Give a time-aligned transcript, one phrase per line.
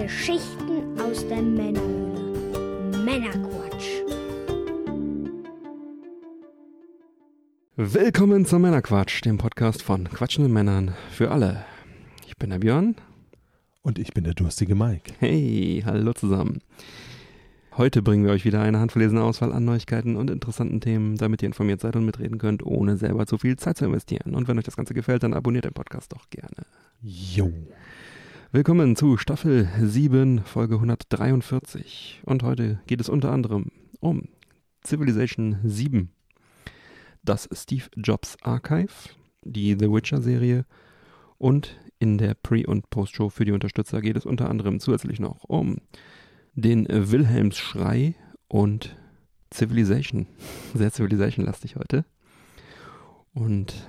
[0.00, 3.02] Geschichten aus der Männerhöhle.
[3.04, 4.04] Männerquatsch.
[7.74, 11.64] Willkommen zum Männerquatsch, dem Podcast von quatschenden Männern für alle.
[12.28, 12.94] Ich bin der Björn.
[13.82, 15.14] Und ich bin der durstige Mike.
[15.18, 16.60] Hey, hallo zusammen.
[17.76, 21.48] Heute bringen wir euch wieder eine handverlesene Auswahl an Neuigkeiten und interessanten Themen, damit ihr
[21.48, 24.36] informiert seid und mitreden könnt, ohne selber zu viel Zeit zu investieren.
[24.36, 26.66] Und wenn euch das Ganze gefällt, dann abonniert den Podcast doch gerne.
[27.02, 27.52] Jo.
[28.50, 32.22] Willkommen zu Staffel 7, Folge 143.
[32.24, 33.66] Und heute geht es unter anderem
[34.00, 34.30] um
[34.82, 36.10] Civilization 7,
[37.22, 39.10] das Steve Jobs Archive,
[39.42, 40.64] die The Witcher-Serie
[41.36, 45.44] und in der Pre- und Post-Show für die Unterstützer geht es unter anderem zusätzlich noch
[45.44, 45.76] um
[46.54, 48.14] den Wilhelmsschrei
[48.48, 48.96] und
[49.52, 50.26] Civilization.
[50.72, 52.06] Sehr Civilization-lastig heute.
[53.34, 53.86] Und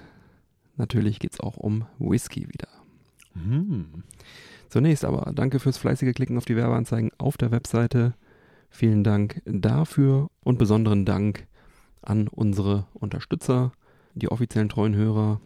[0.76, 2.79] natürlich geht es auch um Whisky wieder.
[3.50, 4.04] Hm.
[4.70, 8.14] Zunächst aber danke fürs fleißige Klicken auf die Werbeanzeigen auf der Webseite.
[8.70, 11.48] Vielen Dank dafür und besonderen Dank
[12.02, 13.72] an unsere Unterstützer,
[14.14, 15.42] die offiziellen treuen Hörer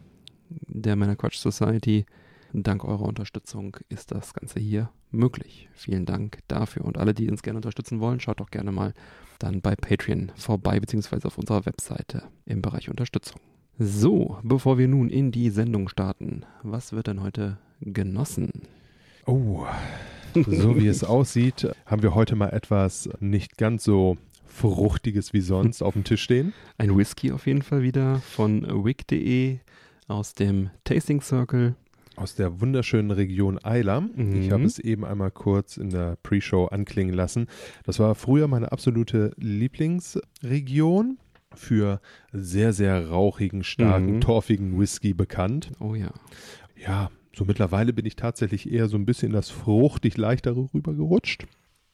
[0.50, 2.04] der Männerquatsch Society.
[2.52, 5.68] Dank eurer Unterstützung ist das Ganze hier möglich.
[5.72, 6.84] Vielen Dank dafür.
[6.84, 8.94] Und alle, die uns gerne unterstützen wollen, schaut doch gerne mal
[9.38, 13.40] dann bei Patreon vorbei, beziehungsweise auf unserer Webseite im Bereich Unterstützung.
[13.78, 18.50] So, bevor wir nun in die Sendung starten, was wird denn heute genossen?
[19.26, 19.64] Oh,
[20.34, 24.16] so wie es aussieht, haben wir heute mal etwas nicht ganz so
[24.46, 26.52] Fruchtiges wie sonst auf dem Tisch stehen.
[26.78, 29.58] Ein Whisky auf jeden Fall wieder von wick.de
[30.06, 31.74] aus dem Tasting Circle.
[32.16, 34.02] Aus der wunderschönen Region Eiler.
[34.02, 34.40] Mhm.
[34.40, 37.48] Ich habe es eben einmal kurz in der Pre-Show anklingen lassen.
[37.84, 41.18] Das war früher meine absolute Lieblingsregion
[41.56, 42.00] für
[42.32, 44.20] sehr, sehr rauchigen, starken, Mhm.
[44.20, 45.72] torfigen Whisky bekannt.
[45.80, 46.12] Oh ja.
[46.76, 51.46] Ja, so mittlerweile bin ich tatsächlich eher so ein bisschen in das fruchtig leichtere rübergerutscht.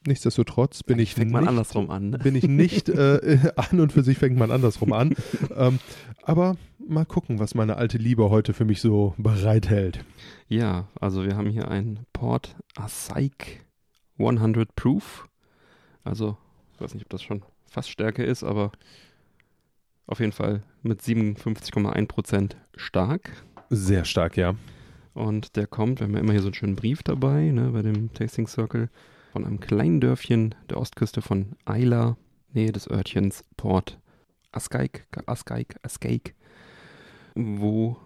[0.07, 2.11] Nichtsdestotrotz bin ich Fängt man nicht, andersrum an.
[2.11, 2.19] Ne?
[2.19, 5.15] bin ich nicht äh, an und für sich fängt man andersrum an.
[5.55, 5.79] ähm,
[6.23, 10.05] aber mal gucken, was meine alte Liebe heute für mich so bereithält.
[10.49, 13.67] Ja, also wir haben hier ein Port Asaik
[14.19, 15.29] 100 Proof.
[16.03, 16.37] Also,
[16.75, 18.73] ich weiß nicht, ob das schon Fassstärke ist, aber
[20.07, 23.31] auf jeden Fall mit 57,1% stark.
[23.69, 24.55] Sehr stark, ja.
[25.15, 27.83] Und der kommt, wir haben ja immer hier so einen schönen Brief dabei, ne, bei
[27.83, 28.89] dem Tasting Circle,
[29.33, 32.17] von einem kleinen Dörfchen der Ostküste von Eila,
[32.53, 33.99] Nähe des Örtchens Port
[34.53, 36.35] Askaik, Askaik, Askaik,
[37.35, 37.97] wo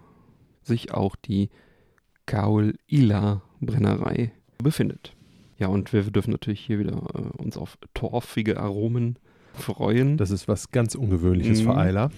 [0.61, 1.49] sich auch die
[2.25, 5.15] Kaul Ila Brennerei befindet.
[5.57, 9.17] Ja, und wir dürfen natürlich hier wieder äh, uns auf torfige Aromen
[9.53, 10.17] freuen.
[10.17, 11.65] Das ist was ganz Ungewöhnliches Mhm.
[11.65, 12.11] für Eiler.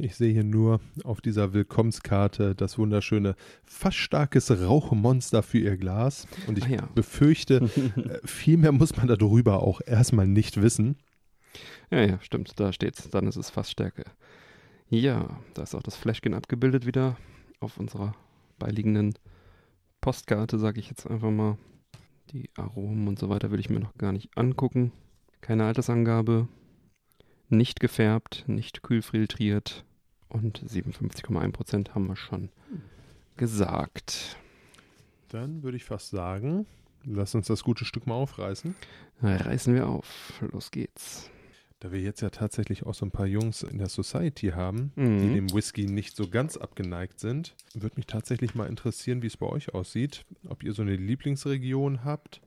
[0.00, 6.26] Ich sehe hier nur auf dieser Willkommenskarte das wunderschöne, fast starkes Rauchmonster für ihr Glas.
[6.46, 6.88] Und ich Ah ja.
[6.94, 7.56] befürchte,
[7.96, 10.96] äh, viel mehr muss man darüber auch erstmal nicht wissen.
[11.90, 13.08] Ja, ja, stimmt, da steht's.
[13.10, 14.04] Dann ist es Fassstärke.
[14.90, 17.16] Ja, da ist auch das Flashkin abgebildet wieder
[17.60, 18.14] auf unserer
[18.58, 19.14] beiliegenden
[20.00, 21.58] Postkarte, sage ich jetzt einfach mal.
[22.32, 24.92] Die Aromen und so weiter will ich mir noch gar nicht angucken.
[25.40, 26.46] Keine Altersangabe.
[27.48, 29.86] Nicht gefärbt, nicht kühlfiltriert.
[30.28, 32.50] Und 57,1% haben wir schon
[33.36, 34.36] gesagt.
[35.28, 36.66] Dann würde ich fast sagen,
[37.04, 38.74] lass uns das gute Stück mal aufreißen.
[39.22, 40.42] Reißen wir auf.
[40.52, 41.30] Los geht's.
[41.80, 45.18] Da wir jetzt ja tatsächlich auch so ein paar Jungs in der Society haben, Mhm.
[45.20, 49.36] die dem Whisky nicht so ganz abgeneigt sind, würde mich tatsächlich mal interessieren, wie es
[49.36, 50.24] bei euch aussieht.
[50.48, 52.40] Ob ihr so eine Lieblingsregion habt.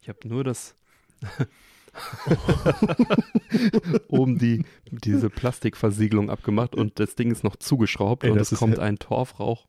[0.00, 0.74] Ich habe nur das
[4.08, 8.78] oben die diese Plastikversiegelung abgemacht und das Ding ist noch zugeschraubt Ey, und es kommt
[8.78, 9.64] ein Torfrauch.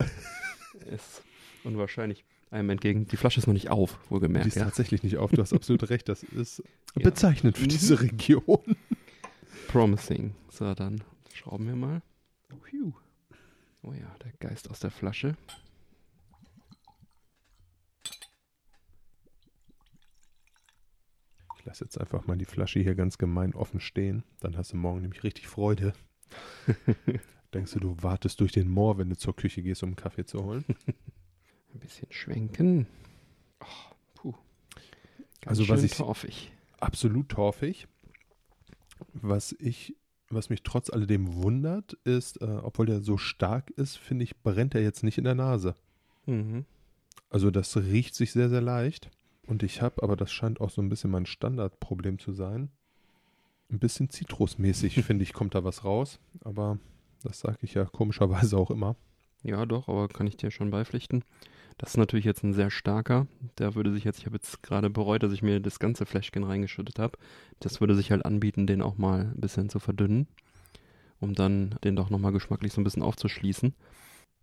[0.92, 1.22] ist
[1.64, 3.08] unwahrscheinlich einem entgegen.
[3.08, 4.48] Die Flasche ist noch nicht auf, Die wohlgemerkt.
[4.48, 4.66] ist Ja.
[4.66, 5.32] tatsächlich nicht auf.
[5.32, 6.08] Du hast absolut recht.
[6.10, 6.64] Das ist
[6.96, 7.04] Ja.
[7.04, 7.70] bezeichnend für Mhm.
[7.70, 8.76] diese Region.
[9.68, 10.34] Promising.
[10.50, 11.04] So, dann
[11.34, 12.02] schrauben wir mal.
[13.88, 15.36] Oh ja, der Geist aus der Flasche.
[21.66, 24.24] Ich lasse jetzt einfach mal die Flasche hier ganz gemein offen stehen.
[24.40, 25.94] Dann hast du morgen nämlich richtig Freude.
[27.56, 30.26] Denkst du, du wartest durch den Moor, wenn du zur Küche gehst, um einen Kaffee
[30.26, 30.64] zu holen?
[31.74, 32.86] Ein bisschen schwenken.
[33.62, 33.66] Oh,
[34.14, 34.32] puh.
[35.42, 36.52] Ganz Also, was ich- torfig.
[36.80, 37.88] Absolut torfig.
[39.14, 39.96] Was ich,
[40.30, 44.76] was mich trotz alledem wundert, ist, äh, obwohl der so stark ist, finde ich, brennt
[44.76, 45.74] er jetzt nicht in der Nase.
[46.28, 46.66] Mhm.
[47.32, 49.10] Also das riecht sich sehr, sehr leicht.
[49.48, 52.70] Und ich habe, aber das scheint auch so ein bisschen mein Standardproblem zu sein.
[53.70, 56.20] Ein bisschen zitrusmäßig, finde ich, kommt da was raus.
[56.44, 56.80] Aber
[57.24, 58.96] das sage ich ja komischerweise auch immer.
[59.44, 61.24] Ja, doch, aber kann ich dir schon beipflichten.
[61.78, 63.28] Das ist natürlich jetzt ein sehr starker.
[63.58, 66.44] Der würde sich jetzt, ich habe jetzt gerade bereut, dass ich mir das ganze Fläschchen
[66.44, 67.18] reingeschüttet habe.
[67.60, 70.28] Das würde sich halt anbieten, den auch mal ein bisschen zu verdünnen,
[71.20, 73.76] um dann den doch nochmal geschmacklich so ein bisschen aufzuschließen.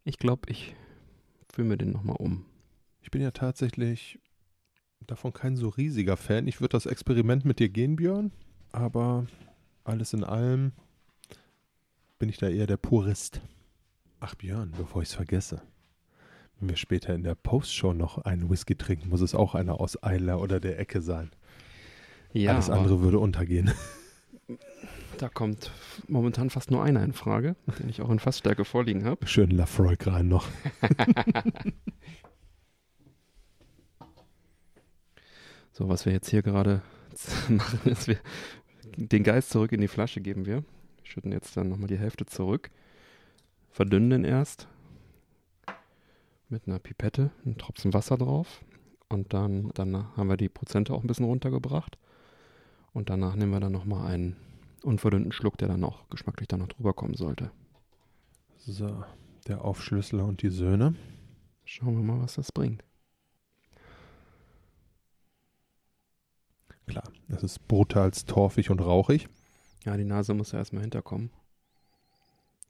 [0.05, 0.77] Ich glaube, ich
[1.53, 2.45] fülle mir den nochmal um.
[3.01, 4.21] Ich bin ja tatsächlich
[5.07, 6.47] davon kein so riesiger Fan.
[6.47, 8.33] Ich würde das Experiment mit dir gehen, Björn,
[8.73, 9.27] aber
[9.85, 10.73] alles in allem
[12.19, 13.41] bin ich da eher der Purist.
[14.21, 15.63] Ach Björn, bevor ich es vergesse.
[16.61, 20.01] Wenn wir später in der Postshow noch einen Whisky trinken, muss es auch einer aus
[20.03, 21.31] Eiler oder der Ecke sein.
[22.33, 23.73] Ja, Alles andere würde untergehen.
[25.19, 25.71] da kommt
[26.09, 29.27] momentan fast nur einer in Frage, den ich auch in Fassstärke vorliegen habe.
[29.27, 30.47] Schön Lafroig rein noch.
[35.73, 36.83] So, was wir jetzt hier gerade
[37.49, 38.19] machen, ist, wir
[38.97, 40.65] den Geist zurück in die Flasche geben wir.
[41.03, 42.71] Schütten jetzt dann nochmal die Hälfte zurück.
[43.71, 44.69] Verdünnen den erst
[46.51, 48.63] mit einer Pipette, einen Tropfen Wasser drauf.
[49.09, 51.99] Und dann, dann haben wir die Prozente auch ein bisschen runtergebracht.
[52.93, 54.37] Und danach nehmen wir dann nochmal einen
[54.83, 57.51] unverdünnten Schluck, der dann auch geschmacklich dann noch drüber kommen sollte.
[58.59, 59.05] So,
[59.49, 60.95] der Aufschlüsseler und die Söhne.
[61.65, 62.85] Schauen wir mal, was das bringt.
[66.87, 69.29] Klar, das ist brutal torfig und rauchig.
[69.85, 71.31] Ja, die Nase muss ja erstmal hinterkommen.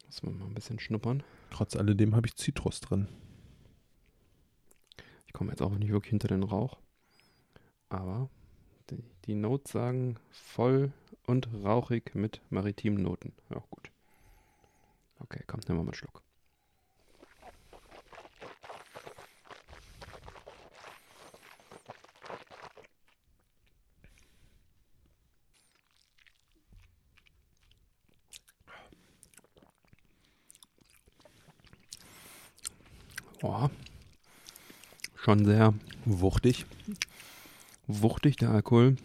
[0.07, 1.23] Müssen wir mal ein bisschen schnuppern.
[1.51, 3.09] Trotz alledem habe ich Zitrus drin.
[5.27, 6.79] Ich komme jetzt auch nicht wirklich hinter den Rauch.
[7.89, 8.29] Aber
[8.91, 10.93] die, die Notes sagen voll
[11.27, 13.33] und rauchig mit maritimen Noten.
[13.51, 13.91] Ja, gut.
[15.19, 16.23] Okay, komm, nehmen wir mal einen Schluck.
[33.43, 33.73] Boah.
[35.17, 35.75] Schon sehr
[36.05, 36.65] Wuchtig.
[37.89, 38.97] wuchtig, der Alkohol.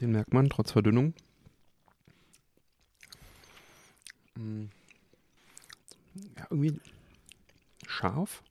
[0.00, 1.12] Den merkt man, trotz Verdünnung.
[4.36, 4.64] Mm.
[6.38, 6.80] Ja, irgendwie
[7.86, 8.42] scharf.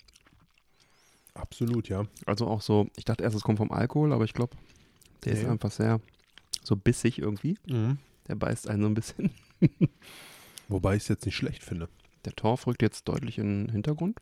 [1.34, 2.06] Absolut, ja.
[2.28, 4.56] Also auch so, ich dachte erst, es kommt vom Alkohol, aber ich glaube,
[5.26, 5.50] der ist Nee.
[5.50, 6.00] einfach sehr
[6.64, 7.58] so bissig irgendwie.
[7.66, 7.98] Mhm.
[8.28, 9.32] Der beißt einen so ein bisschen.
[10.68, 11.90] Wobei ich es jetzt nicht schlecht finde.
[12.24, 14.20] Der Torf rückt jetzt deutlich in den Hintergrund.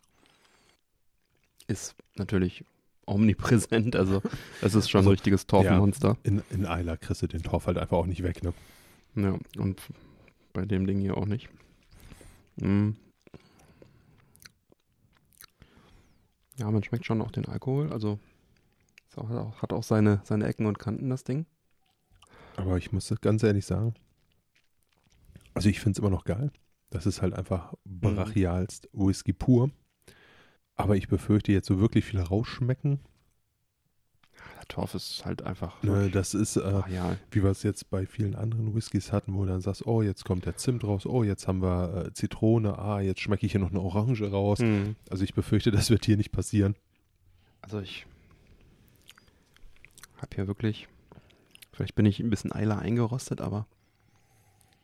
[1.72, 2.66] Ist natürlich
[3.06, 4.22] omnipräsent, also
[4.62, 6.18] es ist schon Also, ein richtiges Torfmonster.
[6.24, 8.54] In, in Eiler kriegst du den Torf halt einfach auch nicht weg, ne?
[9.16, 9.82] Ja, und
[10.54, 11.50] bei dem Ding hier auch nicht.
[12.58, 12.92] Mm.
[16.58, 18.20] Ja, man schmeckt schon auch den Alkohol, also
[19.10, 21.46] es auch, hat auch- hat auch seine, seine Ecken und Kanten, das Ding.
[22.58, 23.94] Aber ich muss ganz ehrlich sagen,
[25.54, 26.52] also ich finde es immer noch geil.
[26.90, 29.70] Das ist halt einfach brachialst Whisky pur.
[30.82, 33.00] Aber ich befürchte jetzt so wirklich viel rausschmecken.
[34.58, 37.20] Der Torf ist halt einfach Ne, das ist, äh, brachial.
[37.32, 40.24] wie wir es jetzt bei vielen anderen Whiskys hatten, wo du dann sagst, oh, jetzt
[40.24, 43.62] kommt der Zimt raus, oh, jetzt haben wir äh, Zitrone, ah, jetzt schmecke ich hier
[43.62, 44.60] noch eine Orange raus.
[44.60, 44.96] Hm.
[45.10, 46.76] Also ich befürchte, das wird hier nicht passieren.
[47.62, 48.06] Also ich
[50.18, 50.88] habe hier wirklich,
[51.74, 53.66] vielleicht bin ich ein bisschen Eiler eingerostet, aber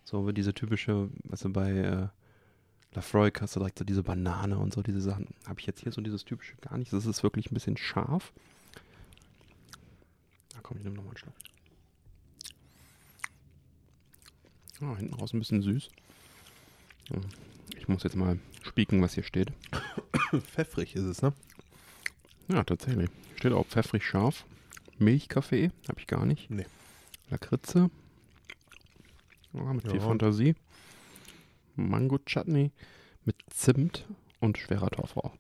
[0.04, 2.08] so wie diese typische, du, bei äh,
[2.98, 5.28] Lafroy hast du direkt so diese Banane und so diese Sachen.
[5.48, 6.92] Habe ich jetzt hier so dieses typische gar nicht.
[6.92, 8.34] Das ist wirklich ein bisschen scharf.
[10.56, 11.34] Na komm, ich nehme nochmal einen Schluck.
[14.82, 15.90] Ah, hinten raus ein bisschen süß.
[17.12, 17.18] Ja,
[17.78, 19.52] Ich muss jetzt mal spieken, was hier steht.
[20.40, 21.34] Pfeffrig ist es, ne?
[22.48, 23.12] Ja, tatsächlich.
[23.36, 24.44] Steht auch pfeffrig scharf.
[24.98, 26.50] Milchkaffee habe ich gar nicht.
[26.50, 26.66] Nee.
[27.30, 27.92] Lakritze.
[29.54, 30.02] Ja, mit viel Ja.
[30.02, 30.56] Fantasie.
[31.78, 32.72] Mango Chutney
[33.24, 34.06] mit Zimt
[34.40, 35.32] und schwerer Torfrauch.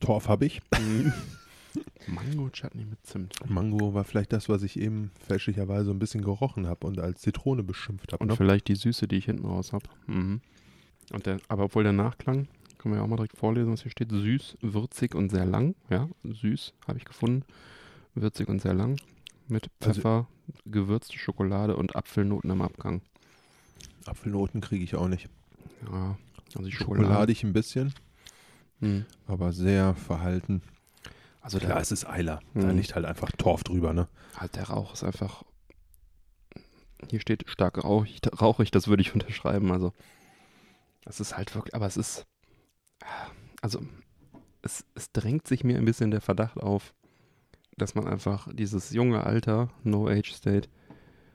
[0.00, 0.60] Torf habe ich.
[2.06, 3.34] Mango Chutney mit Zimt.
[3.48, 7.62] Mango war vielleicht das, was ich eben fälschlicherweise ein bisschen gerochen habe und als Zitrone
[7.62, 8.22] beschimpft habe.
[8.22, 8.36] Und Ne?
[8.36, 9.86] vielleicht die Süße, die ich hinten raus habe.
[10.06, 10.40] Mhm.
[11.12, 12.46] Und der, aber obwohl der Nachklang,
[12.78, 14.10] können wir ja auch mal direkt vorlesen, was hier steht.
[14.10, 15.74] Süß, würzig und sehr lang.
[15.90, 17.44] Ja, süß habe ich gefunden.
[18.14, 18.96] Würzig und sehr lang.
[19.48, 20.28] Mit Also- Pfeffer,
[20.66, 23.02] gewürzte Schokolade und Apfelnoten am Abgang.
[24.06, 25.28] Apfelnoten kriege ich auch nicht.
[25.90, 26.16] Ja,
[26.56, 27.04] also die Schokolade.
[27.06, 27.94] Schokoladig ein bisschen,
[28.80, 29.04] Hm.
[29.26, 30.62] aber sehr verhalten.
[31.40, 32.40] Also Klar, der, es ist Eiler.
[32.54, 32.76] Da Mhm.
[32.76, 34.08] liegt halt einfach Torf drüber, ne?
[34.36, 35.42] halt der Rauch ist einfach.
[37.10, 39.70] Hier steht stark rauchig, rauchig, das würde ich unterschreiben.
[39.72, 39.92] Also,
[41.04, 42.24] es ist halt wirklich, aber es ist.
[43.60, 43.82] Also,
[44.62, 46.94] es, es drängt sich mir ein bisschen der Verdacht auf,
[47.76, 50.68] dass man einfach dieses junge Alter, No Age State,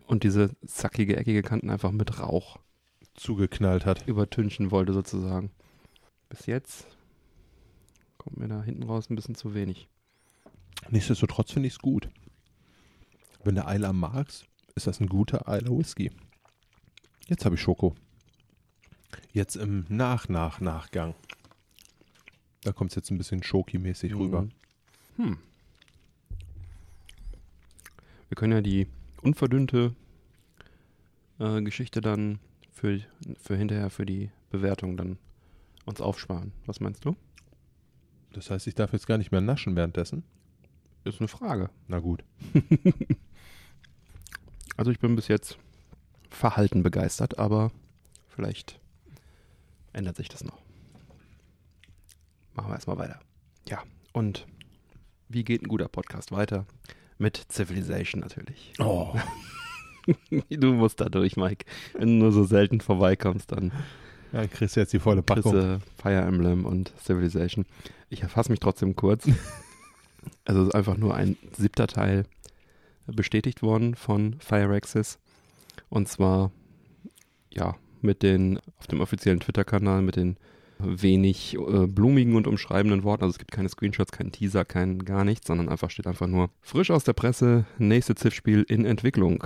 [0.08, 2.58] und diese zackige, eckige Kanten einfach mit Rauch
[3.20, 4.08] Zugeknallt hat.
[4.08, 5.52] übertünchen wollte, sozusagen.
[6.30, 6.88] Bis jetzt
[8.20, 9.88] Kommt mir da hinten raus ein bisschen zu wenig.
[10.90, 12.10] Nichtsdestotrotz finde ich es gut.
[13.44, 14.46] Wenn der Eiler magst,
[14.76, 16.12] ist das ein guter Eiler Whisky.
[17.28, 17.96] Jetzt habe ich Schoko.
[19.32, 21.16] Jetzt im Nach-Nach-Nachgang.
[22.62, 24.42] Da kommt es jetzt ein bisschen Schoki-mäßig rüber.
[25.16, 25.26] Mhm.
[25.26, 25.38] Hm.
[28.28, 28.88] Wir können ja die
[29.22, 29.96] unverdünnte
[31.40, 32.40] äh, Geschichte dann
[32.80, 33.02] für,
[33.42, 35.18] für hinterher, für die Bewertung dann
[35.86, 36.54] uns aufsparen.
[36.66, 37.16] Was meinst du?
[38.32, 40.24] Das heißt, ich darf jetzt gar nicht mehr naschen währenddessen?
[41.04, 41.70] Ist eine Frage.
[41.88, 42.24] Na gut.
[44.78, 45.58] Also ich bin bis jetzt
[46.30, 47.70] verhalten begeistert, aber
[48.30, 48.80] vielleicht
[49.92, 50.58] ändert sich das noch.
[52.54, 53.20] Machen wir erstmal weiter.
[53.68, 53.84] Ja,
[54.14, 54.48] und
[55.28, 56.66] wie geht ein guter Podcast weiter?
[57.18, 58.72] Mit Civilization natürlich.
[58.80, 59.14] Oh.
[60.50, 61.66] Du musst da durch, Mike.
[61.94, 63.72] Wenn du nur so selten vorbeikommst, dann
[64.32, 65.54] Ja, kriegst du jetzt die volle kriegst Packung.
[65.54, 67.66] du Fire Emblem und Civilization.
[68.10, 69.28] Ich erfasse mich trotzdem kurz.
[70.44, 72.26] Also es ist einfach nur ein siebter Teil
[73.08, 75.18] bestätigt worden von Fireaxis.
[75.88, 76.52] Und zwar,
[77.54, 80.36] ja, mit den, auf dem offiziellen Twitter-Kanal mit den
[80.78, 83.24] wenig äh, blumigen und umschreibenden Worten.
[83.24, 86.50] Also es gibt keine Screenshots, keinen Teaser, kein gar nichts, sondern einfach steht einfach nur
[86.62, 89.46] frisch aus der Presse, nächste Ziff-Spiel in Entwicklung.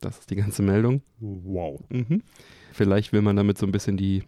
[0.00, 1.02] Das ist die ganze Meldung.
[1.18, 1.80] Wow.
[1.90, 2.22] Mhm.
[2.72, 4.24] Vielleicht will man damit so ein bisschen die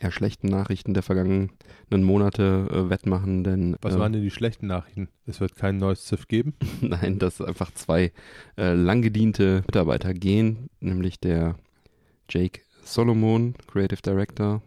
[0.00, 1.50] eher schlechten Nachrichten der vergangenen
[1.90, 5.08] Monate äh, wettmachen, denn Was äh, waren denn die schlechten Nachrichten?
[5.26, 6.54] Es wird kein neues Ziff geben.
[6.80, 8.12] nein, dass einfach zwei
[8.56, 11.56] äh, langgediente Mitarbeiter gehen, nämlich der
[12.28, 14.62] Jake Solomon, Creative Director,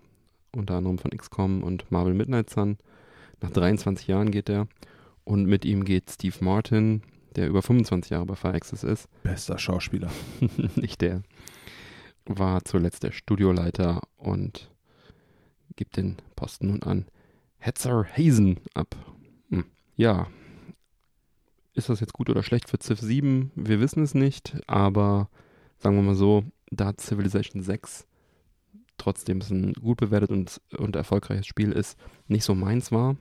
[0.55, 2.77] unter anderem von XCOM und Marvel Midnight Sun.
[3.41, 4.67] Nach 23 Jahren geht er.
[5.23, 7.03] Und mit ihm geht Steve Martin,
[7.35, 9.07] der über 25 Jahre bei Fireaxis ist.
[9.23, 10.11] Bester Schauspieler.
[10.75, 11.23] nicht der.
[12.25, 14.71] War zuletzt der Studioleiter und
[15.75, 17.05] gibt den Posten nun an
[17.57, 18.95] Hetzer Hazen ab.
[19.49, 19.65] Hm.
[19.95, 20.27] Ja.
[21.73, 23.51] Ist das jetzt gut oder schlecht für Civ 7?
[23.55, 25.29] Wir wissen es nicht, aber
[25.77, 28.07] sagen wir mal so, da Civilization 6
[29.01, 31.97] trotzdem es ein gut bewertet und, und erfolgreiches Spiel ist,
[32.27, 33.17] nicht so meins war.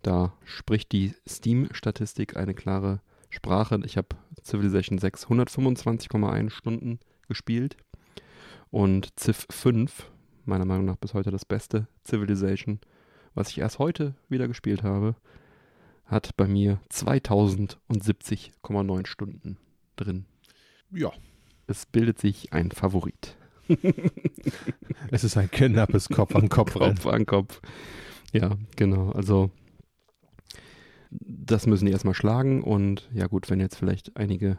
[0.00, 3.00] Da spricht die Steam-Statistik eine klare
[3.32, 3.80] Sprache.
[3.84, 4.08] Ich habe
[4.44, 7.76] Civilization 6 125,1 Stunden gespielt
[8.70, 10.10] und Civ 5,
[10.44, 12.80] meiner Meinung nach bis heute das beste Civilization,
[13.34, 15.14] was ich erst heute wieder gespielt habe,
[16.04, 19.56] hat bei mir 2070,9 Stunden
[19.96, 20.26] drin.
[20.90, 21.10] Ja.
[21.66, 23.36] Es bildet sich ein Favorit.
[25.10, 26.74] Es ist ein knappes Kopf an Kopf.
[26.74, 27.60] Kopf an Kopf.
[28.32, 29.10] Ja, genau.
[29.10, 29.50] Also
[31.20, 34.58] das müssen die erstmal schlagen und ja gut, wenn jetzt vielleicht einige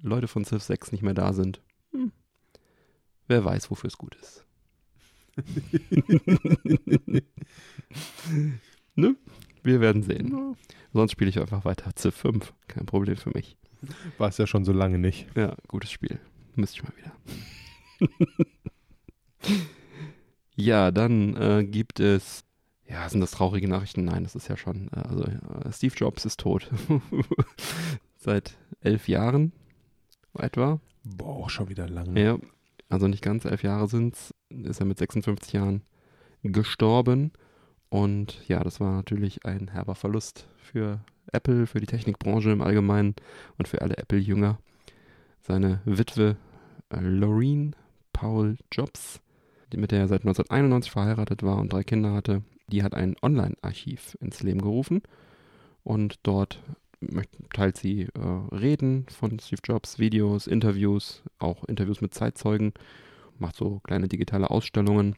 [0.00, 1.62] Leute von Civ 6 nicht mehr da sind,
[1.92, 2.12] hm,
[3.26, 4.44] wer weiß, wofür es gut ist.
[8.94, 9.16] ne?
[9.62, 10.56] Wir werden sehen.
[10.92, 12.52] Sonst spiele ich einfach weiter Civ 5.
[12.68, 13.56] Kein Problem für mich.
[14.18, 15.26] War es ja schon so lange nicht.
[15.36, 16.20] Ja, gutes Spiel.
[16.54, 17.12] Müsste ich mal wieder.
[20.54, 22.44] ja, dann äh, gibt es.
[22.88, 24.04] Ja, sind das traurige Nachrichten?
[24.04, 24.88] Nein, das ist ja schon.
[24.88, 26.70] Äh, also, äh, Steve Jobs ist tot.
[28.16, 29.52] Seit elf Jahren
[30.38, 30.80] etwa.
[31.04, 32.20] Boah, schon wieder lange.
[32.20, 32.38] Ja,
[32.88, 34.34] also nicht ganz elf Jahre sind's.
[34.50, 35.82] Ist er mit 56 Jahren
[36.42, 37.32] gestorben.
[37.88, 41.00] Und ja, das war natürlich ein herber Verlust für
[41.32, 43.14] Apple, für die Technikbranche im Allgemeinen
[43.58, 44.58] und für alle Apple-Jünger.
[45.42, 46.36] Seine Witwe
[46.90, 47.76] äh, Loreen
[48.12, 49.20] Paul Jobs,
[49.72, 53.16] die, mit der er seit 1991 verheiratet war und drei Kinder hatte, die hat ein
[53.22, 55.02] Online-Archiv ins Leben gerufen.
[55.82, 56.62] Und dort
[57.52, 62.72] teilt sie äh, Reden von Steve Jobs, Videos, Interviews, auch Interviews mit Zeitzeugen,
[63.38, 65.16] macht so kleine digitale Ausstellungen.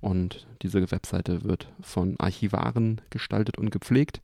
[0.00, 4.20] Und diese Webseite wird von Archivaren gestaltet und gepflegt.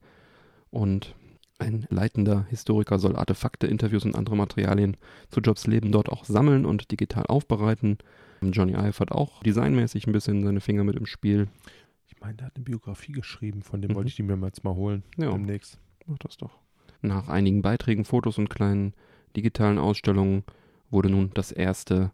[0.71, 1.15] Und
[1.59, 4.97] ein leitender Historiker soll Artefakte, Interviews und andere Materialien
[5.31, 7.99] zu Jobs Leben dort auch sammeln und digital aufbereiten.
[8.43, 11.49] Johnny Ive hat auch designmäßig ein bisschen seine Finger mit im Spiel.
[12.07, 13.95] Ich meine, der hat eine Biografie geschrieben, von dem Mhm.
[13.97, 15.03] wollte ich die mir mal jetzt mal holen.
[15.17, 15.31] Ja.
[15.33, 15.79] Demnächst.
[16.07, 16.59] Mach das doch.
[17.03, 18.95] Nach einigen Beiträgen, Fotos und kleinen
[19.37, 20.45] digitalen Ausstellungen
[20.91, 22.13] wurde nun das erste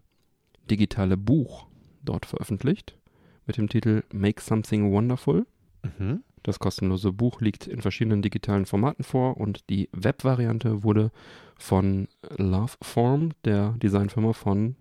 [0.69, 1.67] digitale Buch
[2.03, 2.97] dort veröffentlicht
[3.45, 5.45] mit dem Titel Make Something Wonderful.
[5.99, 6.23] Mhm.
[6.43, 11.11] Das kostenlose Buch liegt in verschiedenen digitalen Formaten vor und die Webvariante wurde
[11.57, 12.07] von
[12.37, 14.75] Loveform, der Designfirma von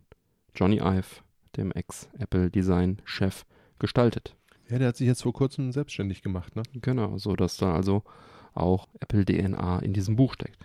[0.55, 1.23] Johnny Ive,
[1.57, 3.45] dem Ex-Apple-Design-Chef,
[3.79, 4.37] gestaltet.
[4.71, 6.62] Ja, der hat sich jetzt vor kurzem selbstständig gemacht, ne?
[6.75, 8.05] Genau, so dass da also
[8.55, 10.59] auch Apple DNA in diesem Buch steckt.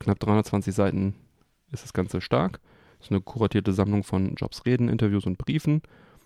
[0.00, 1.14] Knapp 320 Seiten
[1.70, 2.60] ist das Ganze stark.
[2.98, 5.82] Es ist eine kuratierte Sammlung von Jobs Reden, Interviews und Briefen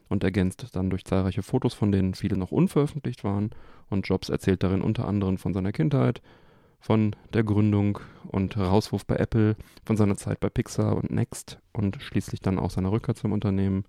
[0.08, 3.50] und ergänzt dann durch zahlreiche Fotos, von denen viele noch unveröffentlicht waren.
[3.90, 6.22] Und Jobs erzählt darin unter anderem von seiner Kindheit,
[6.80, 12.00] von der Gründung und Herauswurf bei Apple, von seiner Zeit bei Pixar und Next und
[12.00, 13.84] schließlich dann auch seiner Rückkehr zum Unternehmen,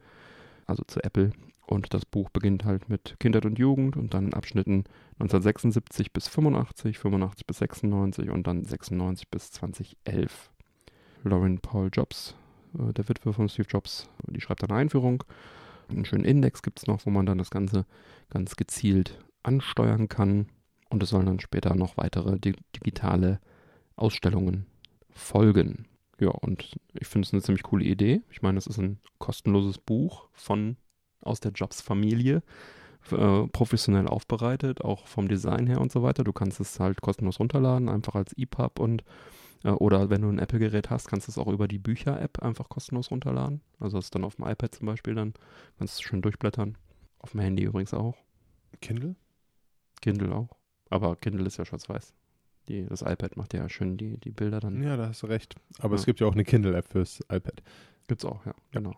[0.66, 1.32] also zu Apple.
[1.70, 4.86] Und das Buch beginnt halt mit Kindheit und Jugend und dann in Abschnitten
[5.20, 10.50] 1976 bis 85, 85 bis 96 und dann 96 bis 2011.
[11.24, 12.34] Lauren Paul Jobs,
[12.74, 15.24] äh, der Witwe von Steve Jobs, die schreibt eine Einführung.
[15.90, 17.86] Einen schönen Index gibt es noch, wo man dann das Ganze
[18.32, 20.48] ganz gezielt ansteuern kann.
[20.90, 23.40] Und es sollen dann später noch weitere di digitale
[23.96, 24.66] Ausstellungen
[25.12, 25.86] folgen.
[26.20, 28.24] Ja, und ich finde es eine ziemlich coole Idee.
[28.32, 30.76] Ich meine, es ist ein kostenloses Buch von
[31.22, 32.42] aus der Jobs-Familie,
[33.12, 36.24] äh, professionell aufbereitet, auch vom Design her und so weiter.
[36.24, 39.04] Du kannst es halt kostenlos runterladen, einfach als EPUB und
[39.64, 42.70] äh, oder wenn du ein Apple-Gerät hast, kannst du es auch über die Bücher-App einfach
[42.70, 43.62] kostenlos runterladen.
[43.80, 45.34] Also das ist dann auf dem iPad zum Beispiel, dann
[45.78, 46.78] kannst du es schön durchblättern.
[47.20, 48.16] Auf dem Handy übrigens auch.
[48.82, 49.16] Kindle?
[50.02, 50.50] Kindle auch.
[50.90, 52.14] Aber Kindle ist ja schwarz-weiß.
[52.70, 54.82] Die, das iPad macht ja schön die, die Bilder dann.
[54.84, 55.56] Ja, da hast du recht.
[55.80, 56.00] Aber Ja.
[56.00, 57.62] es gibt ja auch eine Kindle-App fürs iPad.
[58.08, 58.94] Gibt's auch, ja, genau.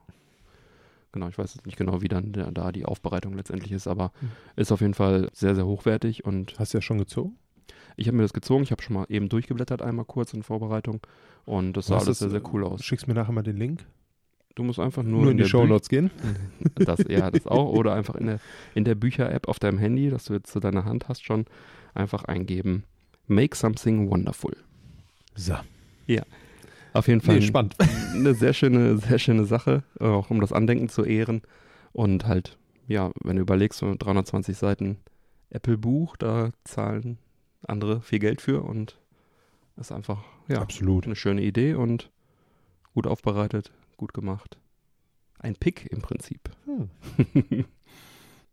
[1.11, 4.11] Genau, ich weiß jetzt nicht genau, wie dann der, da die Aufbereitung letztendlich ist, aber
[4.21, 4.27] Mhm.
[4.55, 7.35] ist auf jeden Fall sehr, sehr hochwertig und Hast du ja schon gezogen?
[7.97, 11.01] ich habe mir das gezogen, ich habe schon mal eben durchgeblättert einmal kurz in Vorbereitung
[11.45, 12.83] und das sah Hast alles sehr, sehr cool aus.
[12.83, 13.85] Schickst mir nachher mal den Link.
[14.55, 16.09] Du musst einfach nur, Nur, in die der Show Notes gehen.
[16.75, 17.71] Das, ja, das auch.
[17.73, 18.39] Oder einfach in der,
[18.75, 21.45] in der Bücher-App auf deinem Handy, dass du jetzt zu deiner Hand hast, schon
[21.93, 22.83] einfach eingeben.
[23.27, 24.55] Make something wonderful.
[25.35, 25.55] So.
[26.93, 27.75] Auf jeden Fall Nee, spannend.
[28.13, 31.41] eine sehr schöne, sehr schöne Sache, auch um das Andenken zu ehren.
[31.93, 32.57] Und halt,
[32.87, 34.97] ja, wenn du überlegst, so 320 Seiten
[35.49, 37.17] Apple-Buch, da zahlen
[37.67, 38.97] andere viel Geld für und
[39.77, 41.05] ist einfach, ja, Absolut.
[41.05, 42.11] eine schöne Idee und
[42.93, 44.57] gut aufbereitet, gut gemacht.
[45.39, 46.51] Ein Pick im Prinzip.
[46.65, 46.89] Hm.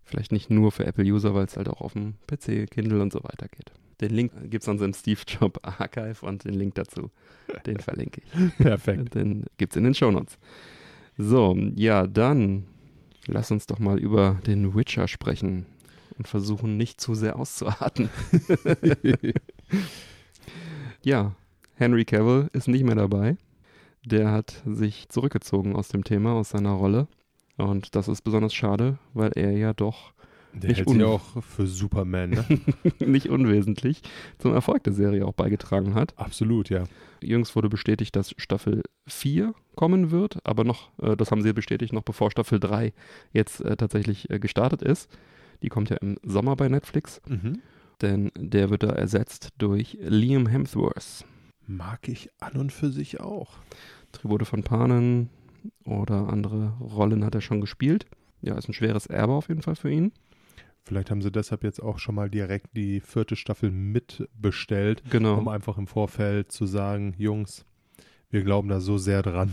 [0.08, 3.22] Vielleicht nicht nur für Apple-User, weil es halt auch auf dem PC, Kindle und so
[3.22, 3.72] weiter geht.
[4.00, 7.10] Den Link gibt es an seinem Steve Job Archive und den Link dazu,
[7.66, 8.56] den verlinke ich.
[8.58, 9.14] Perfekt.
[9.14, 10.38] Den gibt es in den Shownotes.
[11.18, 12.64] So, ja, dann
[13.26, 15.66] lass uns doch mal über den Witcher sprechen
[16.16, 18.08] und versuchen, nicht zu sehr auszuarten.
[21.04, 21.34] ja,
[21.74, 23.36] Henry Cavill ist nicht mehr dabei.
[24.06, 27.08] Der hat sich zurückgezogen aus dem Thema, aus seiner Rolle.
[27.58, 30.12] Und das ist besonders schade, weil er ja doch
[30.54, 32.44] Der Nicht hält sich auch für Superman, ne?
[33.06, 34.00] nicht unwesentlich
[34.38, 36.16] zum Erfolg der Serie auch beigetragen hat.
[36.18, 36.84] Absolut, ja.
[37.20, 41.92] Jüngst wurde bestätigt, dass Staffel 4 kommen wird, aber noch, äh, das haben sie bestätigt,
[41.92, 42.92] noch bevor Staffel 3
[43.32, 45.10] jetzt äh, tatsächlich äh, gestartet ist.
[45.62, 47.58] Die kommt ja im Sommer bei Netflix, Mhm.
[48.00, 51.24] denn der wird da ersetzt durch Liam Hemsworth.
[51.66, 53.50] Mag ich an und für sich auch.
[54.12, 55.28] Tribute von Panen
[55.84, 58.06] oder andere Rollen hat er schon gespielt.
[58.42, 60.12] Ja, ist ein schweres Erbe auf jeden Fall für ihn.
[60.84, 65.36] Vielleicht haben sie deshalb jetzt auch schon mal direkt die vierte Staffel mitbestellt, Genau.
[65.38, 67.64] um einfach im Vorfeld zu sagen, Jungs,
[68.30, 69.52] wir glauben da so sehr dran,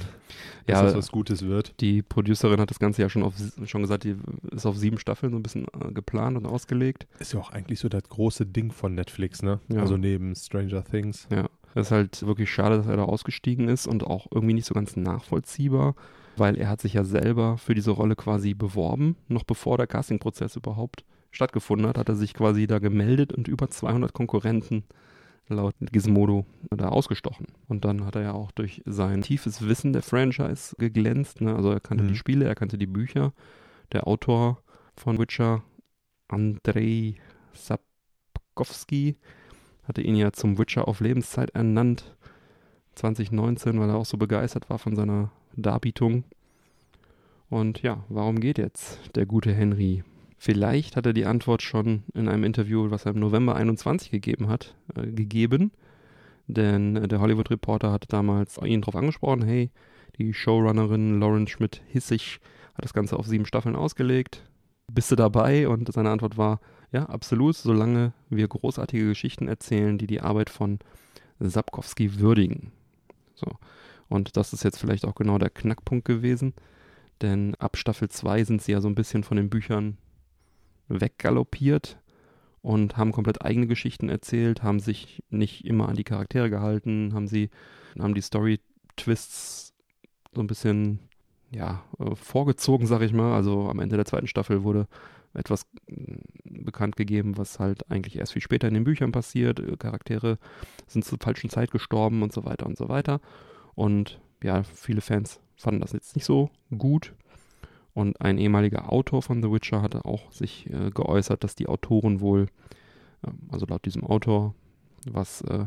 [0.65, 1.79] dass Ja, das was Gutes wird.
[1.79, 3.33] Die Producerin hat das Ganze ja schon, auf,
[3.65, 4.15] schon gesagt, die
[4.51, 7.07] ist auf sieben Staffeln so ein bisschen äh, geplant und ausgelegt.
[7.19, 9.59] Ist ja auch eigentlich so das große Ding von Netflix, ne?
[9.69, 9.79] Ja.
[9.81, 11.27] Also neben Stranger Things.
[11.31, 14.65] Ja, es ist halt wirklich schade, dass er da ausgestiegen ist und auch irgendwie nicht
[14.65, 15.93] so ganz nachvollziehbar,
[16.37, 20.55] weil er hat sich ja selber für diese Rolle quasi beworben, noch bevor der Castingprozess
[20.55, 24.83] überhaupt stattgefunden hat, hat er sich quasi da gemeldet und über 200 Konkurrenten
[25.47, 27.45] laut Gizmodo da ausgestochen.
[27.67, 31.41] Und dann hat er ja auch durch sein tiefes Wissen der Franchise geglänzt.
[31.41, 31.55] Ne?
[31.55, 32.07] Also er kannte Mhm.
[32.07, 33.31] die Spiele, er kannte die Bücher.
[33.91, 34.63] Der Autor
[34.95, 35.61] von Witcher,
[36.29, 37.15] Andrei
[37.53, 39.17] Sapkowski,
[39.87, 42.15] hatte ihn ja zum Witcher auf Lebenszeit ernannt.
[42.95, 46.23] 2019, weil er auch so begeistert war von seiner Darbietung.
[47.49, 50.03] Und ja, warum geht jetzt der gute Henry?
[50.37, 54.47] Vielleicht hat er die Antwort schon in einem Interview, was er im November 21 gegeben
[54.47, 55.71] hat, äh, gegeben.
[56.47, 59.71] Denn äh, der Hollywood Reporter hat damals ihn darauf angesprochen, hey,
[60.17, 62.39] die Showrunnerin Lauren Schmidt-Hissig
[62.73, 64.43] hat das Ganze auf sieben Staffeln ausgelegt.
[64.91, 65.67] Bist du dabei?
[65.67, 66.59] Und seine Antwort war,
[66.95, 70.79] ja, absolut, solange wir großartige Geschichten erzählen, die die Arbeit von
[71.41, 72.71] Sapkowski würdigen.
[73.33, 73.47] So.
[74.07, 76.53] Und das ist jetzt vielleicht auch genau der Knackpunkt gewesen,
[77.19, 79.97] denn ab Staffel 2 sind sie ja so ein bisschen von den Büchern
[80.87, 81.99] weggaloppiert
[82.61, 87.27] und haben komplett eigene Geschichten erzählt, haben sich nicht immer an die Charaktere gehalten, haben
[87.27, 87.49] sie,
[87.99, 89.73] haben die Story-Twists
[90.33, 90.99] so ein bisschen,
[91.51, 93.35] ja, äh, vorgezogen, sag ich mal.
[93.35, 94.87] Also am Ende der zweiten Staffel wurde
[95.35, 99.59] etwas mm, bekannt gegeben, was halt eigentlich erst viel später in den Büchern passiert.
[99.59, 100.37] Äh, Charaktere
[100.87, 103.21] sind zur falschen Zeit gestorben und so weiter und so weiter.
[103.75, 107.13] Und ja, viele Fans fanden das jetzt nicht so gut.
[107.93, 112.19] Und ein ehemaliger Autor von The Witcher hatte auch sich äh, geäußert, dass die Autoren
[112.19, 112.47] wohl,
[113.25, 114.53] äh, also laut diesem Autor,
[115.05, 115.65] was äh,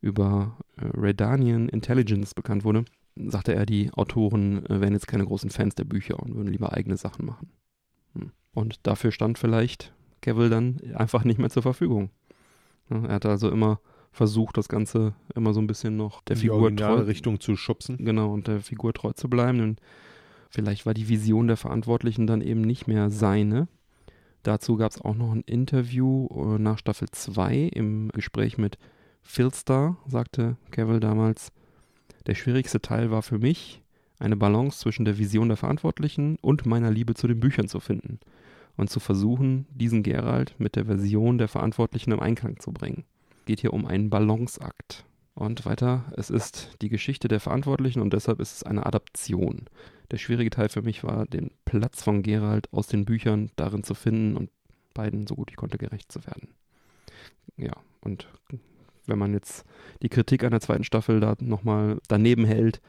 [0.00, 2.84] über äh, Redanian Intelligence bekannt wurde,
[3.16, 6.72] sagte er, die Autoren äh, wären jetzt keine großen Fans der Bücher und würden lieber
[6.72, 7.50] eigene Sachen machen.
[8.60, 12.10] Und dafür stand vielleicht Cavill dann einfach nicht mehr zur Verfügung.
[12.90, 13.80] Er hat also immer
[14.12, 17.96] versucht, das Ganze immer so ein bisschen noch der die Figur treu, Richtung zu schubsen.
[17.98, 19.60] genau, und der Figur treu zu bleiben.
[19.60, 19.80] Und
[20.50, 23.68] vielleicht war die Vision der Verantwortlichen dann eben nicht mehr seine.
[24.42, 28.78] Dazu gab es auch noch ein Interview äh, nach Staffel 2 im Gespräch mit
[29.22, 31.52] Philstar, sagte Cavill damals.
[32.26, 33.82] Der schwierigste Teil war für mich,
[34.18, 38.18] eine Balance zwischen der Vision der Verantwortlichen und meiner Liebe zu den Büchern zu finden
[38.80, 43.04] und zu versuchen, diesen Geralt mit der Version der Verantwortlichen im Einklang zu bringen.
[43.44, 45.04] Geht hier um einen Balanceakt.
[45.34, 49.66] Und weiter, es ist die Geschichte der Verantwortlichen und deshalb ist es eine Adaption.
[50.10, 53.94] Der schwierige Teil für mich war, den Platz von Geralt aus den Büchern darin zu
[53.94, 54.50] finden und
[54.94, 56.48] beiden so gut ich konnte gerecht zu werden.
[57.56, 58.28] Ja, und
[59.06, 59.64] wenn man jetzt
[60.02, 62.80] die Kritik an der zweiten Staffel da nochmal daneben hält,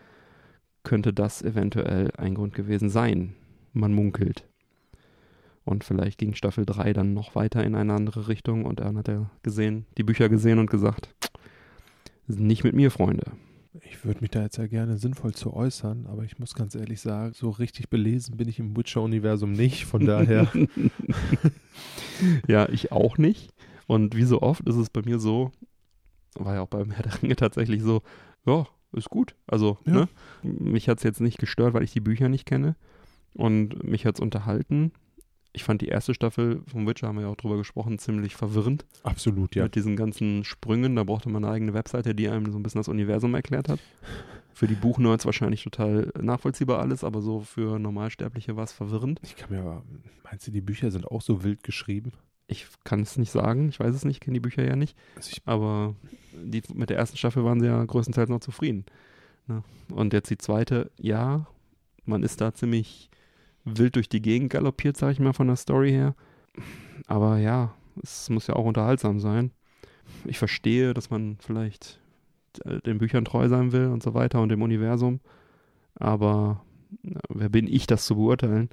[0.84, 3.36] könnte das eventuell ein Grund gewesen sein.
[3.74, 4.51] Man munkelt.
[5.64, 9.08] Und vielleicht ging Staffel 3 dann noch weiter in eine andere Richtung und dann hat
[9.08, 11.14] er gesehen, die Bücher gesehen und gesagt,
[12.28, 13.32] nicht mit mir, Freunde.
[13.84, 17.00] Ich würde mich da jetzt ja gerne sinnvoll zu äußern, aber ich muss ganz ehrlich
[17.00, 19.86] sagen, so richtig belesen bin ich im Witcher-Universum nicht.
[19.86, 20.52] Von daher,
[22.48, 23.52] ja, ich auch nicht.
[23.88, 25.52] Und wie so oft ist es bei mir so,
[26.36, 28.02] war ja auch beim Herr der Ringe tatsächlich so,
[28.46, 29.36] ja, ist gut.
[29.48, 29.94] Also, Ja.
[29.94, 30.10] ne?
[30.44, 32.76] Mich hat es jetzt nicht gestört, weil ich die Bücher nicht kenne.
[33.34, 34.92] Und mich hat es unterhalten.
[35.54, 38.86] Ich fand die erste Staffel vom Witcher, haben wir ja auch drüber gesprochen, ziemlich verwirrend.
[39.04, 39.64] absolut, ja.
[39.64, 40.96] Mit diesen ganzen Sprüngen.
[40.96, 43.80] Da brauchte man eine eigene Webseite, die einem so ein bisschen das Universum erklärt hat.
[44.54, 49.20] Für die Buchnerds wahrscheinlich total nachvollziehbar alles, aber so für Normalsterbliche war es verwirrend.
[49.24, 49.84] Ich kann mir aber,
[50.24, 52.14] meinst du, die Bücher sind auch so wild geschrieben?
[52.48, 54.98] Ich kann es nicht sagen, ich weiß es nicht, kenne die Bücher ja nicht.
[55.16, 55.96] Also Aber
[56.34, 58.86] die, mit der ersten Staffel waren sie ja größtenteils noch zufrieden.
[59.48, 59.64] Ne?
[59.90, 61.48] Und jetzt die zweite, ja,
[62.06, 63.10] man ist da ziemlich
[63.66, 66.16] wild durch die Gegend galoppiert, sag ich mal, von der Story her.
[67.08, 69.52] Aber ja, es muss ja auch unterhaltsam sein.
[70.26, 72.00] Ich verstehe, dass man vielleicht
[72.66, 75.20] äh, den Büchern treu sein will und so weiter und dem Universum.
[75.96, 76.64] Aber
[77.04, 78.70] na, wer bin ich, das zu beurteilen?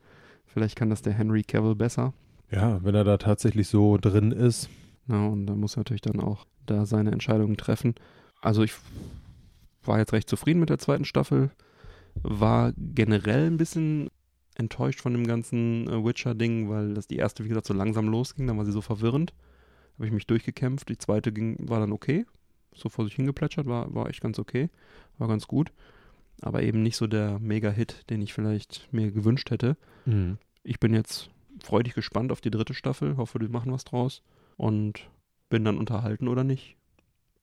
[0.47, 2.15] Vielleicht kann das der Henry Cavill besser.
[2.51, 4.69] ja, wenn er da tatsächlich so drin ist,
[5.09, 7.95] Ja, und da muss er natürlich dann auch da seine Entscheidungen treffen.
[8.41, 8.73] Also ich
[9.85, 11.51] war jetzt recht zufrieden mit der zweiten Staffel,
[12.23, 14.09] war generell ein bisschen
[14.59, 18.47] enttäuscht von dem ganzen äh, Witcher-Ding, weil das die erste, wie gesagt, so langsam losging,
[18.47, 19.33] dann war sie so verwirrend.
[19.95, 20.89] Habe ich mich durchgekämpft.
[20.89, 22.27] Die zweite ging, war dann okay.
[22.75, 24.69] So vor sich hingeplätschert, war, war echt ganz okay.
[25.17, 25.73] War ganz gut.
[26.41, 29.77] Aber eben nicht so der Mega-Hit, den ich vielleicht mir gewünscht hätte.
[30.63, 33.17] Ich bin jetzt freudig gespannt auf die dritte Staffel.
[33.17, 34.23] Hoffe, die machen was draus.
[34.57, 35.09] Und
[35.49, 36.77] bin dann unterhalten oder nicht.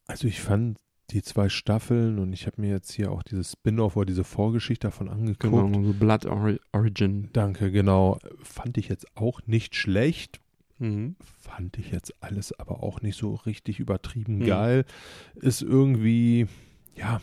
[0.07, 0.77] Also ich fand
[1.11, 4.87] die zwei Staffeln und ich habe mir jetzt hier auch dieses Spin-off oder diese Vorgeschichte
[4.87, 5.41] davon angeguckt.
[5.53, 7.29] Genau, Blood Ori Origin.
[7.33, 8.17] Danke, genau.
[8.41, 10.39] Fand ich jetzt auch nicht schlecht.
[10.79, 11.15] Mhm.
[11.23, 14.45] Fand ich jetzt alles aber auch nicht so richtig übertrieben Mhm.
[14.45, 14.85] geil.
[15.35, 16.47] Ist irgendwie,
[16.95, 17.21] ja,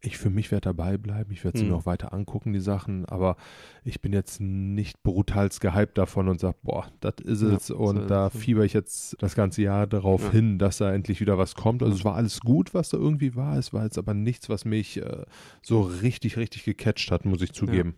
[0.00, 1.32] ich für mich werde dabei bleiben.
[1.32, 1.70] Ich werde sie Mhm.
[1.70, 3.04] noch weiter angucken, die Sachen.
[3.06, 3.36] Aber
[3.82, 7.70] ich bin jetzt nicht brutalst gehypt davon und sage, boah, das ist Ja, es.
[7.70, 8.36] und da es.
[8.36, 10.30] fieber ich jetzt das ganze Jahr darauf Ja.
[10.30, 11.82] hin, dass da endlich wieder was kommt.
[11.82, 13.56] Also es war alles gut, was da irgendwie war.
[13.58, 15.24] Es war jetzt aber nichts, was mich äh,
[15.62, 17.96] so richtig, richtig gecatcht hat, muss ich zugeben.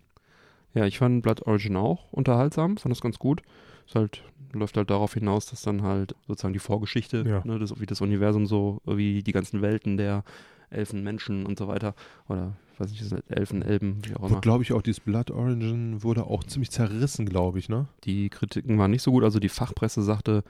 [0.73, 3.41] Ja, ich fand Blood Origin auch unterhaltsam, fand das ganz gut.
[3.85, 7.41] Ist halt, läuft halt darauf hinaus, dass dann halt sozusagen die Vorgeschichte, Ja.
[7.45, 10.23] ne, das, wie das Universum so, wie die ganzen Welten der
[10.71, 11.93] Elfen, Menschen und so weiter,
[12.27, 14.41] oder ich weiß nicht, sind Elfen, Elben, wie auch immer.
[14.41, 17.87] glaube ich, auch dieses Blood Origin wurde auch ziemlich zerrissen, glaube ich, ne?
[18.03, 20.43] Die Kritiken waren nicht so gut, also die Fachpresse sagte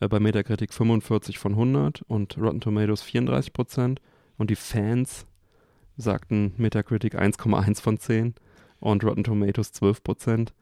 [0.00, 4.00] äh, bei Metacritic 45 von 100 und Rotten Tomatoes 34 Prozent
[4.38, 5.26] und die Fans
[5.96, 8.34] sagten Metacritic 1,1 von 10
[8.80, 10.54] und Rotten Tomatoes 12 Prozent.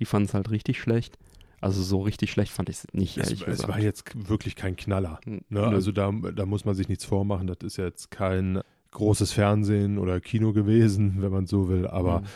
[0.00, 1.18] Die fanden es halt richtig schlecht.
[1.62, 3.68] Also so richtig schlecht fand ich es nicht, Es, ehrlich es gesagt.
[3.72, 5.18] war jetzt wirklich kein Knaller.
[5.24, 5.60] N- Ne?
[5.60, 5.66] nö.
[5.68, 7.46] Also da, da muss man sich nichts vormachen.
[7.46, 11.86] Das ist jetzt kein großes Fernsehen oder Kino gewesen, wenn man so will.
[11.86, 12.26] Aber Mhm.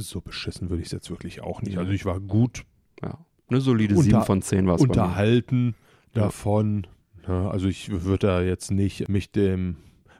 [0.00, 1.74] so beschissen würde ich es jetzt wirklich auch nicht.
[1.74, 1.80] Ja.
[1.80, 2.64] Also ich war gut
[3.02, 3.18] ja.
[3.48, 5.74] Eine solide Unter- 7 von 10 war es unterhalten
[6.14, 6.22] Ja.
[6.22, 6.86] davon.
[7.28, 7.50] Ne?
[7.50, 9.76] Also ich würde da jetzt nicht mich dem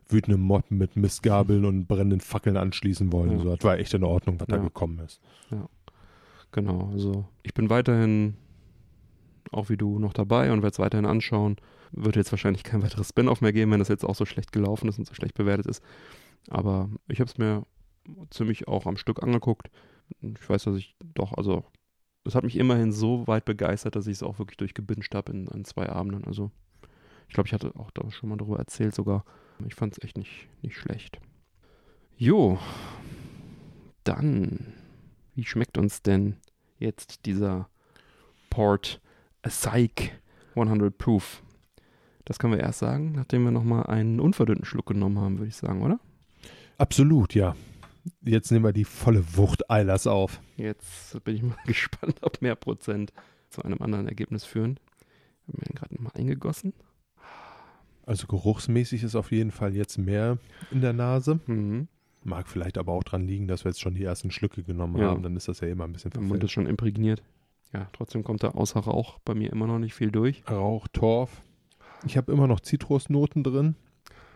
[0.08, 3.32] wütenden Mob mit Mistgabeln und brennenden Fackeln anschließen wollen.
[3.32, 3.38] Ja.
[3.38, 4.62] So, das war echt in Ordnung, was da Ja.
[4.62, 5.20] gekommen ist.
[6.54, 8.36] Genau, also ich bin weiterhin,
[9.50, 11.56] auch wie du, noch dabei und werde es weiterhin anschauen.
[11.90, 14.88] Wird jetzt wahrscheinlich kein weiteres Spin-off mehr geben, wenn das jetzt auch so schlecht gelaufen
[14.88, 15.82] ist und so schlecht bewertet ist.
[16.48, 17.66] Aber ich habe es mir
[18.30, 19.68] ziemlich auch am Stück angeguckt.
[20.20, 21.64] Ich weiß, dass ich doch, also
[22.22, 25.48] es hat mich immerhin so weit begeistert, dass ich es auch wirklich durchgebinged habe in,
[25.48, 26.24] an zwei Abenden.
[26.24, 26.52] Also
[27.26, 29.24] ich glaube, ich hatte auch da schon mal darüber erzählt sogar.
[29.66, 31.18] Ich fand es echt nicht, nicht schlecht.
[32.16, 32.60] Jo,
[34.04, 34.72] dann,
[35.34, 36.36] wie schmeckt uns denn
[36.84, 37.68] jetzt dieser
[38.50, 39.00] Port
[39.42, 40.12] Psych
[40.54, 41.42] 100 Proof?
[42.24, 45.56] Das können wir erst sagen, nachdem wir nochmal einen unverdünnten Schluck genommen haben, würde ich
[45.56, 45.98] sagen, oder?
[46.78, 47.54] Absolut, ja.
[48.22, 50.40] Jetzt nehmen wir die volle Wucht Eilers auf.
[50.56, 53.12] Jetzt bin ich mal gespannt, ob mehr Prozent
[53.50, 54.78] zu einem anderen Ergebnis führen.
[55.42, 56.72] Ich habe mir den gerade nochmal eingegossen.
[58.06, 60.38] Also geruchsmäßig ist auf jeden Fall jetzt mehr
[60.70, 61.40] in der Nase.
[61.46, 61.88] Mhm.
[62.24, 65.10] Mag vielleicht aber auch dran liegen, dass wir jetzt schon die ersten Schlücke genommen Ja.
[65.10, 65.22] haben.
[65.22, 67.22] Dann ist das ja immer ein bisschen Der Mund ist schon imprägniert.
[67.72, 70.42] Ja, trotzdem kommt da außer Rauch bei mir immer noch nicht viel durch.
[70.50, 71.42] Rauch, Torf.
[72.06, 73.74] Ich habe immer noch Zitrusnoten drin.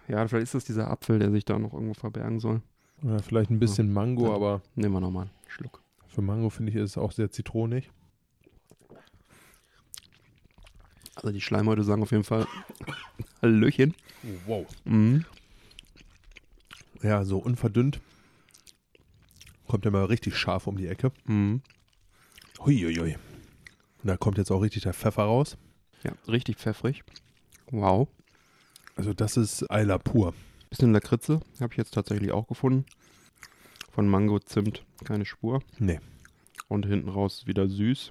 [0.06, 2.62] Ja, vielleicht ist das dieser Apfel, der sich da noch irgendwo verbergen soll.
[3.02, 4.34] Oder vielleicht ein bisschen Mango, Ja.
[4.34, 5.82] aber Nehmen wir nochmal einen Schluck.
[6.08, 7.90] für Mango finde ich ist es auch sehr zitronig.
[11.14, 12.46] Also die Schleimhäute sagen auf jeden Fall
[13.42, 13.94] Hallöchen.
[14.46, 14.66] Wow.
[14.84, 15.24] Mhm.
[17.02, 18.00] Ja, so unverdünnt.
[19.66, 21.12] Kommt ja mal richtig scharf um die Ecke.
[21.26, 21.62] Mhm.
[22.60, 23.16] Huiuiui.
[24.02, 25.56] Und da kommt jetzt auch richtig der Pfeffer raus.
[26.04, 27.02] Ja, richtig pfeffrig.
[27.70, 28.08] Wow.
[28.96, 30.34] Also das ist Eiler pur.
[30.70, 32.84] Bisschen Lakritze habe ich jetzt tatsächlich auch gefunden.
[33.90, 35.60] Von Mango, Zimt, keine Spur.
[35.78, 36.00] Nee,
[36.68, 38.10] Und hinten raus wieder süß.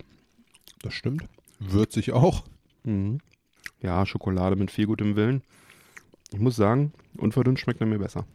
[0.82, 1.23] das stimmt.
[1.60, 2.45] Würzig auch.
[2.84, 3.19] Mhm.
[3.82, 5.43] Ja, Schokolade mit viel gutem Willen.
[6.32, 8.26] Ich muss sagen, unverdünnt schmeckt er mir besser.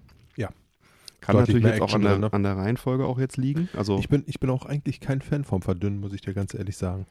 [1.22, 2.32] Kann natürlich jetzt auch an der, drin, ne?
[2.32, 3.68] an der Reihenfolge auch jetzt liegen.
[3.76, 6.52] Also Ich bin, ich bin auch eigentlich kein Fan vom Verdünnen, muss ich dir ganz
[6.54, 7.06] ehrlich sagen.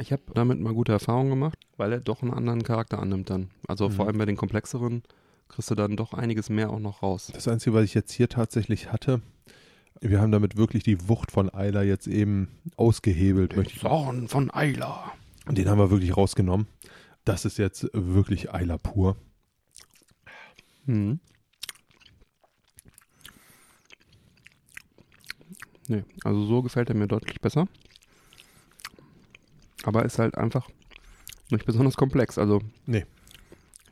[0.00, 3.50] ich habe damit mal gute Erfahrungen gemacht, weil er doch einen anderen Charakter annimmt dann.
[3.68, 3.92] Also Mhm.
[3.92, 5.02] vor allem bei den komplexeren
[5.48, 7.30] kriegst du dann doch einiges mehr auch noch raus.
[7.34, 9.20] Das Einzige, was ich jetzt hier tatsächlich hatte,
[10.00, 13.54] wir haben damit wirklich die Wucht von Eiler jetzt eben ausgehebelt.
[13.54, 15.12] Möchte ich, Zorn von Eila.
[15.48, 16.66] den haben wir wirklich rausgenommen.
[17.26, 19.16] Das ist jetzt wirklich Eiler pur.
[20.86, 21.20] Mhm.
[25.88, 27.66] Nee, also so gefällt er mir deutlich besser.
[29.84, 30.68] Aber ist halt einfach
[31.50, 32.38] nicht besonders komplex.
[32.38, 33.04] Also Nee.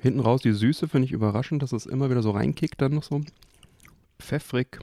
[0.01, 3.03] hinten raus die Süße finde ich überraschend, dass es immer wieder so reinkickt, dann noch
[3.03, 3.21] so
[4.21, 4.79] pfeffrig,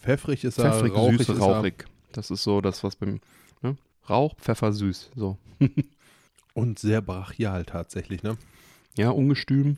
[0.00, 1.44] Pfeffrig ist er, pfeffrig, rauchig süß, ist er.
[1.44, 1.84] rauchig.
[2.12, 3.20] Das ist so das, was beim
[3.62, 3.76] ne?
[4.08, 5.10] Rauch, Pfeffer, süß.
[5.16, 5.36] So.
[6.54, 8.36] Und sehr brachial tatsächlich, ne?
[8.96, 9.76] Ja, ungestüm.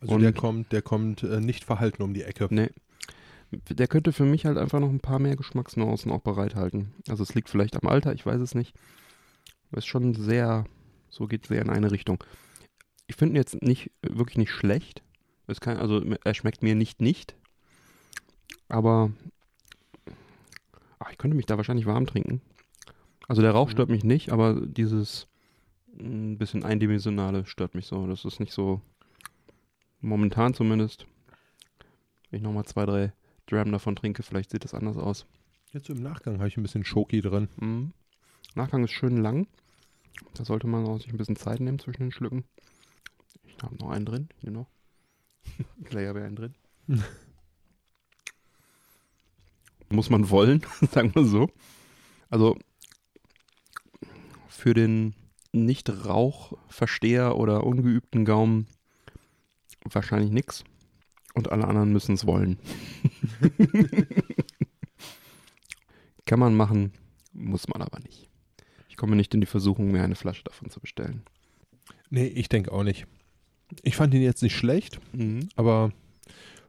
[0.00, 2.46] Also Und- der kommt, der kommt äh, nicht verhalten um die Ecke.
[2.50, 2.70] Nee.
[3.52, 6.92] Der könnte für mich halt einfach noch ein paar mehr Geschmacksnuancen auch bereithalten.
[7.08, 8.74] Also es liegt vielleicht am Alter, ich weiß es nicht.
[9.70, 10.64] Aber ist schon sehr,
[11.08, 12.22] so geht sehr in eine Richtung.
[13.06, 15.02] Ich finde ihn jetzt nicht, wirklich nicht schlecht.
[15.46, 17.36] Ist kein, also er schmeckt mir nicht nicht.
[18.68, 19.12] Aber
[20.98, 22.40] ach, ich könnte mich da wahrscheinlich warm trinken.
[23.28, 23.72] Also der Rauch Mhm.
[23.72, 25.28] stört mich nicht, aber dieses
[25.98, 28.06] ein bisschen eindimensionale stört mich so.
[28.06, 28.80] Das ist nicht so,
[30.00, 31.06] momentan zumindest.
[32.30, 33.12] Wenn ich nochmal zwei, drei
[33.46, 35.26] Dram davon trinke, vielleicht sieht das anders aus.
[35.72, 37.48] Jetzt im Nachgang habe ich ein bisschen Schoki drin.
[37.58, 37.92] Mhm.
[38.54, 39.46] Nachgang ist schön lang.
[40.34, 42.44] Da sollte man auch sich ein bisschen Zeit nehmen zwischen den Schlücken.
[43.44, 44.66] Ich habe noch einen drin, hier noch.
[45.84, 46.54] Gleich habe ich einen drin.
[49.88, 51.48] Muss man wollen, sagen wir so.
[52.28, 52.56] Also
[54.48, 55.14] für den
[55.52, 58.66] Nicht-Rauchversteher oder ungeübten Gaumen
[59.84, 60.64] wahrscheinlich nix.
[61.34, 62.58] Und alle anderen müssen es wollen.
[66.26, 66.92] Kann man machen,
[67.32, 68.28] muss man aber nicht.
[68.88, 71.22] Ich komme nicht in die Versuchung, mir eine Flasche davon zu bestellen.
[72.10, 73.06] Nee, ich denke auch nicht.
[73.82, 75.00] Ich fand ihn jetzt nicht schlecht,
[75.56, 75.92] aber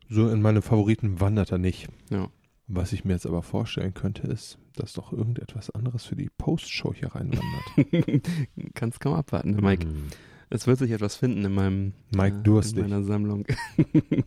[0.09, 1.87] so in meine Favoriten wandert er nicht.
[2.09, 2.29] Ja.
[2.67, 6.93] Was ich mir jetzt aber vorstellen könnte, ist, dass doch irgendetwas anderes für die Postshow
[6.93, 8.27] hier reinwandert.
[8.73, 9.87] Kannst kaum abwarten, ne, Mike.
[9.87, 10.07] Mhm.
[10.49, 12.83] Es wird sich etwas finden in meinem Mike äh, durstig.
[12.83, 13.45] in meiner Sammlung.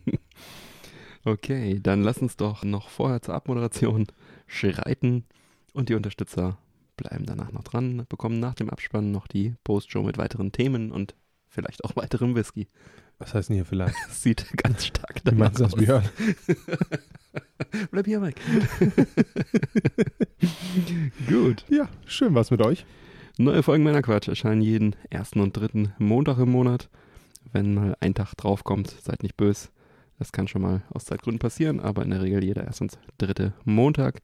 [1.25, 4.07] okay, dann lass uns doch noch vorher zur Abmoderation
[4.47, 5.25] schreiten
[5.73, 6.57] und die Unterstützer
[6.97, 11.15] bleiben danach noch dran, bekommen nach dem Abspann noch die Postshow mit weiteren Themen und
[11.47, 12.67] vielleicht auch weiterem Whisky.
[13.17, 13.95] Was heißt denn hier vielleicht?
[14.07, 15.75] Das sieht ganz stark danach meinst aus.
[15.75, 16.03] Björn?
[17.91, 18.41] Bleib hier, Mike.
[21.27, 21.63] Gut.
[21.69, 22.85] Ja, schön war's mit euch.
[23.37, 26.89] Neue Folgen Männer Quatsch erscheinen jeden ersten und dritten Montag im Monat.
[27.51, 29.69] Wenn mal ein Tag draufkommt, seid nicht böse.
[30.21, 33.53] Das kann schon mal aus Zeitgründen passieren, aber in der Regel jeder erste und dritte
[33.65, 34.21] Montag.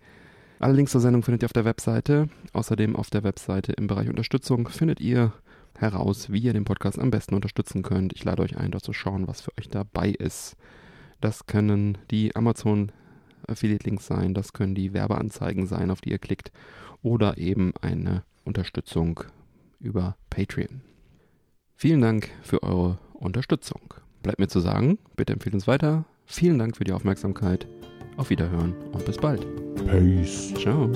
[0.60, 2.30] Alle Links zur Sendung findet ihr auf der Webseite.
[2.54, 5.34] Außerdem auf der Webseite im Bereich Unterstützung findet ihr
[5.76, 8.14] heraus, wie ihr den Podcast am besten unterstützen könnt.
[8.14, 10.56] Ich lade euch ein, dort zu schauen, was für euch dabei ist.
[11.20, 12.92] Das können die Amazon
[13.48, 16.52] Affiliate-Links sein, das können die Werbeanzeigen sein, auf die ihr klickt,
[17.02, 19.24] oder eben eine Unterstützung
[19.80, 20.82] über Patreon.
[21.76, 23.96] Vielen Dank für eure Unterstützung.
[24.28, 26.04] Bleibt mir zu sagen, bitte empfehlt uns weiter.
[26.26, 27.66] Vielen Dank für die Aufmerksamkeit.
[28.18, 29.48] Auf Wiederhören und bis bald.
[29.88, 30.54] Peace.
[30.54, 30.92] Ciao.